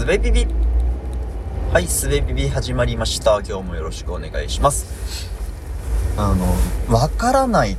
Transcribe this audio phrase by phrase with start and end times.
[0.00, 0.46] すべビビ
[1.74, 3.42] はい、すべビビ始まりました。
[3.46, 5.28] 今日もよろしくお願いします。
[6.16, 6.54] あの、
[6.90, 7.76] わからない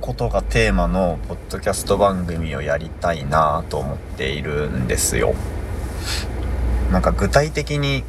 [0.00, 5.34] ことがテーマのポッドキャスト番組をやりたいなと思っているんですよ。
[6.90, 8.04] なんか具体的に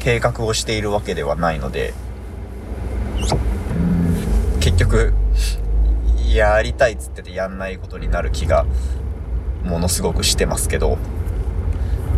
[0.00, 1.94] 計画をしているわけではないので、
[3.20, 5.14] うん結局、
[6.34, 8.66] やりたいっつっててやんないことになる気が
[9.62, 10.98] ものすごくしてますけど、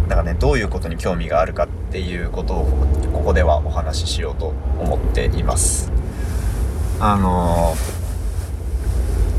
[0.09, 2.65] だかね、どういうことに興味があるかっていうことを
[3.13, 5.93] ここではお話ししようと思っています。
[6.99, 7.75] あの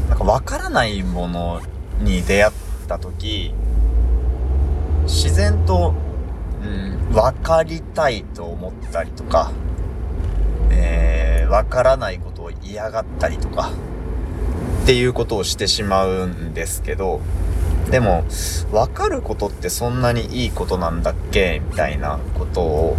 [0.06, 1.62] ー、なんかわからないもの
[2.02, 2.54] に出会っ
[2.88, 3.54] た時、
[5.06, 5.96] 自然と、
[6.64, 9.52] うん、わかりたいと思ったりとか、
[10.70, 13.72] えー、わからないことを嫌がったりとか、
[14.84, 17.22] っていうことをしてしまうんですけど、
[17.90, 18.24] でも、
[18.72, 21.62] わかることってそんなにいいことなんだっけ？
[21.70, 22.98] みたいなことを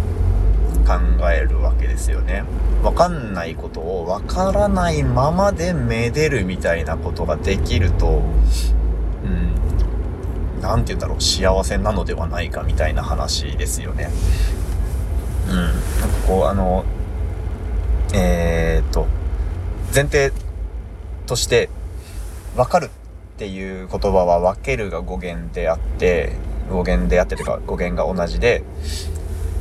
[0.85, 0.93] 考
[1.31, 2.43] えるわけですよね。
[2.83, 8.23] わかんないことをわからないままでめでるみたいなことができると、
[9.23, 14.09] うん、なんて言うんだろう、幸せなのではないかみたいな話ですよね。
[15.47, 15.55] うん。
[15.55, 15.77] なんか
[16.27, 16.83] こう、あの、
[18.13, 19.07] えー、っと、
[19.93, 20.33] 前提
[21.27, 21.69] として、
[22.57, 22.89] わかる
[23.33, 26.33] っていう言葉は分けるが語源であって、
[26.69, 28.63] 語源であってというか語源が同じで、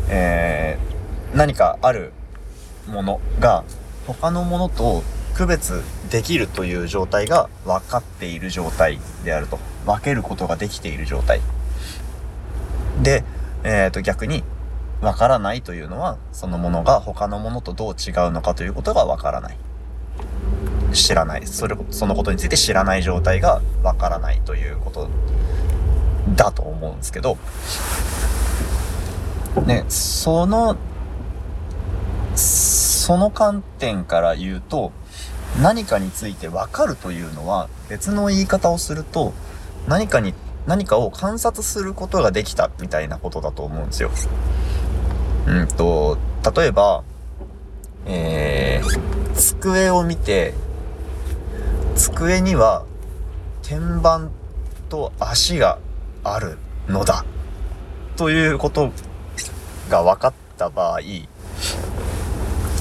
[0.08, 2.12] えー、何かある
[2.86, 3.64] ものが
[4.06, 5.02] 他のものと
[5.34, 9.58] 区別できるという状態が分かっている状態であると。
[9.86, 11.40] 分けることができている状態。
[13.02, 13.24] で、
[13.64, 14.44] えっ、と逆に
[15.00, 19.56] 分からないというのはそのものが他のものとどう違うのかということが分からない。
[20.92, 21.46] 知らない。
[21.46, 25.08] それ、そのことについて知らない状態がわからないということ
[26.36, 27.38] だと思うんですけど、
[29.66, 30.76] ね、その、
[32.34, 34.92] その観点から言うと、
[35.60, 39.32] 何かについてわかるというのは別の言い方をすると、
[39.88, 40.34] 何かに、
[40.66, 44.10] 何かを観察することができたみたいなことだと思うんですよ。
[45.46, 46.18] うんと、
[46.54, 47.02] 例えば、
[48.06, 50.54] えー、机を見て、
[52.00, 52.86] 机には
[53.60, 54.30] 天板
[54.88, 55.78] と足が
[56.24, 56.56] ある
[56.88, 57.26] のだ
[58.16, 58.90] ということ
[59.90, 61.00] が分かった場合、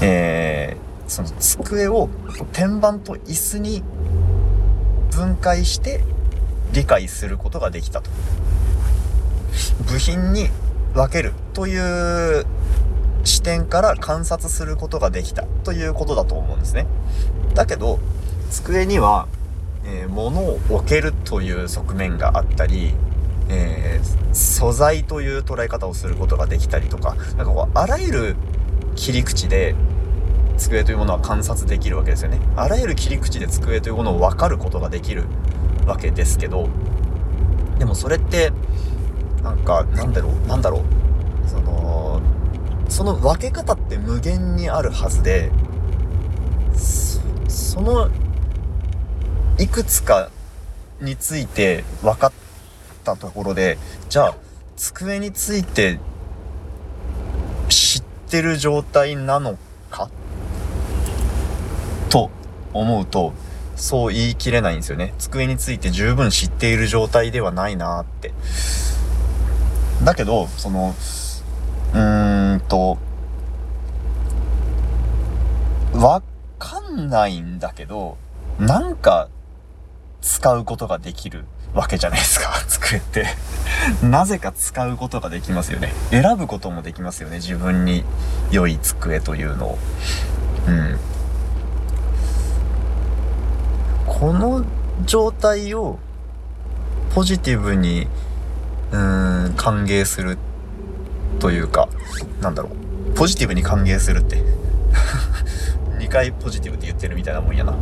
[0.01, 2.09] えー、その机を
[2.53, 3.83] 天板と椅子に
[5.11, 6.01] 分解して
[6.71, 8.09] 理解することができたと。
[9.85, 10.47] 部品に
[10.93, 12.45] 分けるという
[13.25, 16.87] 視点から観察することができたということだと思うんですね。
[17.53, 17.99] だけど、
[18.49, 19.27] 机には、
[19.85, 22.93] えー、物を置けるという側面があったり、
[23.49, 28.35] えー、素材という捉え方をすることができたりとか、なんかこう、あらゆる
[28.95, 29.75] 切り口で
[30.57, 32.39] 机というものは観察できるわけですよね。
[32.55, 35.25] あらゆる切り口で机というものを分かることができる
[35.85, 36.69] わけですけど、
[37.77, 38.51] でもそれって、
[39.43, 40.79] なんか、なんだろう、なんだろ
[41.45, 42.21] う、その、
[42.89, 45.51] その分け方って無限にあるはずで、
[47.47, 48.09] その
[49.59, 50.29] いくつか
[51.01, 52.31] について分かっ
[53.03, 53.77] たところで、
[54.07, 54.35] じゃあ、
[54.77, 55.99] 机について
[57.67, 59.57] 知ってる状態なの
[59.91, 60.09] か？
[62.09, 62.29] と
[62.73, 63.33] 思うと、
[63.75, 65.13] そう言い切れないんですよね。
[65.19, 68.31] 机について十分知っている状態ではないなって。
[70.05, 70.95] だけど、その、
[71.93, 72.97] うーんと、
[75.93, 76.23] わ
[76.57, 78.17] かんないんだけど、
[78.57, 79.27] なんか
[80.21, 83.27] 使うことができるわけじゃないですか、 机って。
[84.03, 85.93] なぜか使うことができますよね。
[86.09, 88.03] 選ぶこともできますよね、自分に
[88.51, 89.79] 良い机というのを。
[90.67, 90.99] うん。
[94.05, 94.65] この
[95.05, 95.99] 状態を
[97.13, 98.07] ポジティブに、
[98.91, 100.37] うーん、歓迎する
[101.39, 101.87] というか、
[102.41, 103.15] なんだろう。
[103.15, 104.43] ポジティブに歓迎するって。
[105.99, 107.73] 2回ポジティブって言ってるみたいなもんやな。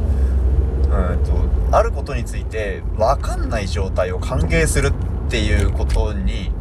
[0.97, 4.89] うんと、あることについて分かんない状態を歓迎する
[5.27, 6.51] っていうことに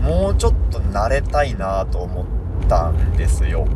[0.00, 2.26] もうちょっと慣れたいなと思っ
[2.68, 3.66] たんですよ。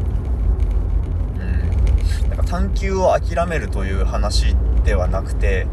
[1.37, 2.29] うん。
[2.29, 5.67] なんか探求を諦めるという話ではなくて、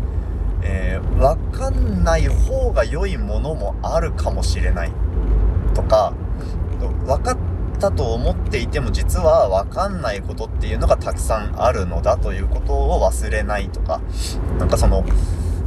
[0.63, 4.91] えー、分かんない方が良いものもあるかもしれない
[5.73, 6.13] とか、
[7.05, 7.37] 分かっ
[7.81, 13.99] たと思っていても実は分かんないことっていうのがたくさんあるのだということを忘れないとか、
[14.59, 15.03] なんかその、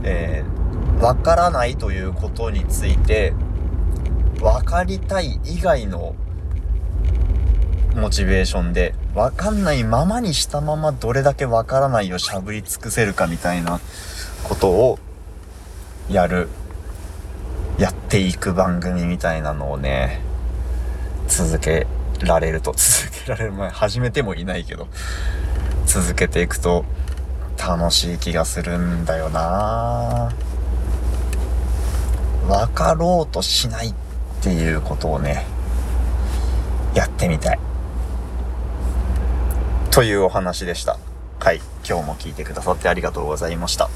[0.05, 3.35] えー、分からないということについて、
[4.41, 6.15] 分かりたい以外の
[7.97, 13.81] モチベーションで分かんないままにしたままどれだけ分からないをしゃぶり尽くせるかみたいな
[14.45, 14.99] ことを
[16.11, 16.49] やる
[17.79, 20.21] やっていく番組みたいなのをね
[21.29, 21.87] 続け
[22.21, 24.89] られると 続けられる前始めてもいないけど
[25.87, 26.85] 続けていくと
[27.57, 30.33] 楽しい気がするんだよな。
[32.49, 33.95] 分かろうとしないっ
[34.43, 35.47] ていうことをね
[36.95, 37.59] やってみたい。
[39.91, 40.99] というお話でした。
[41.39, 41.61] はい。
[41.89, 43.89] 今日も聞いてくださってありがとうございました。